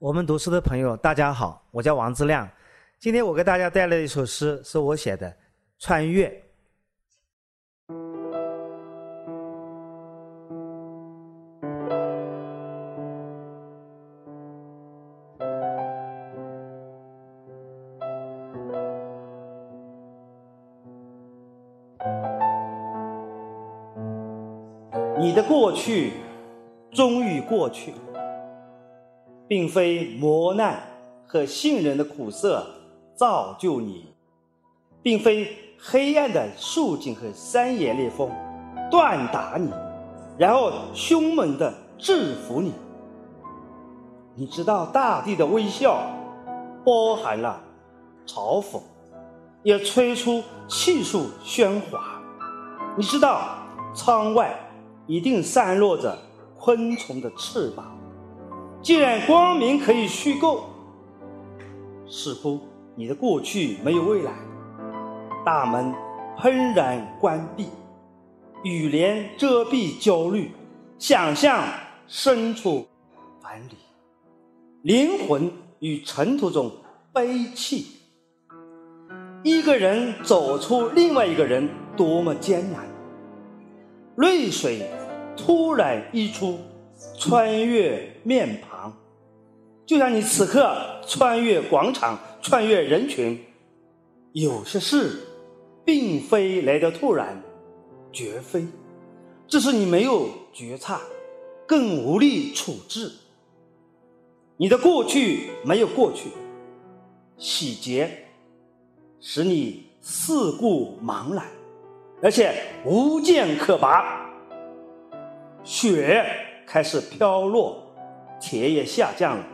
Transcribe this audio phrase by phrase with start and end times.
[0.00, 2.48] 我们读书的朋友，大家好，我叫王志亮。
[3.00, 5.28] 今天我给大家带来一首诗，是我写的
[5.80, 6.28] 《穿越》。
[25.18, 26.12] 你的过去
[26.92, 27.92] 终于过去。
[29.48, 30.78] 并非磨难
[31.26, 32.64] 和信任的苦涩
[33.16, 34.14] 造就你，
[35.02, 38.30] 并非黑暗的树井和山野烈风
[38.90, 39.70] 锻打你，
[40.36, 42.72] 然后凶猛的制服你。
[44.34, 45.98] 你知道大地的微笑
[46.84, 47.60] 包含了
[48.26, 48.80] 嘲讽，
[49.62, 52.22] 也吹出气数喧哗。
[52.96, 53.58] 你知道
[53.94, 54.54] 窗外
[55.06, 56.16] 一定散落着
[56.56, 57.97] 昆虫的翅膀。
[58.80, 60.64] 既然光明可以虚构，
[62.06, 62.60] 似乎
[62.94, 64.32] 你的过去没有未来，
[65.44, 65.92] 大门
[66.38, 67.68] 砰然关闭，
[68.62, 70.52] 雨帘遮蔽焦虑，
[70.98, 71.64] 想象
[72.06, 72.86] 身处
[73.42, 73.76] 樊篱，
[74.82, 76.70] 灵魂与尘土中
[77.12, 77.86] 悲泣。
[79.42, 82.86] 一个人走出另外一个人，多么艰难！
[84.16, 84.88] 泪水
[85.36, 86.58] 突然溢出。
[87.18, 88.92] 穿越面庞，
[89.86, 93.38] 就像你此刻穿越广场，穿越人群。
[94.32, 95.20] 有些事，
[95.84, 97.42] 并非来得突然，
[98.12, 98.66] 绝非，
[99.46, 101.00] 只是你没有觉察，
[101.66, 103.10] 更无力处置。
[104.56, 106.30] 你的过去没有过去，
[107.36, 108.26] 洗劫，
[109.20, 111.44] 使你四顾茫然，
[112.20, 114.28] 而且无剑可拔，
[115.62, 116.24] 雪。
[116.70, 117.82] 开始飘落，
[118.38, 119.44] 铁也下降了。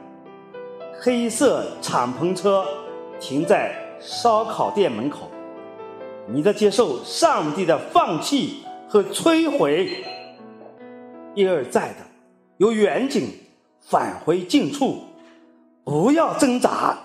[1.01, 2.67] 黑色敞篷车
[3.21, 5.31] 停在烧烤店门口。
[6.27, 10.05] 你在接受上帝的放弃和摧毁，
[11.37, 11.99] 一而再的
[12.57, 13.29] 由远景
[13.81, 14.99] 返回近处。
[15.85, 16.99] 不要挣扎，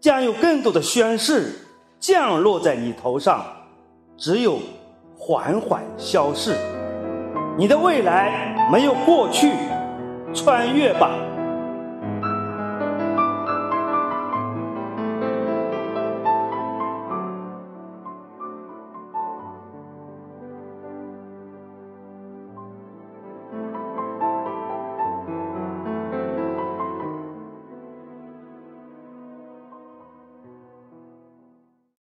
[0.00, 1.52] 将有更多的宣誓
[2.00, 3.44] 降落在你头上。
[4.16, 4.58] 只有
[5.18, 6.56] 缓缓消逝。
[7.56, 9.52] 你的未来没有过去，
[10.34, 11.10] 穿越吧。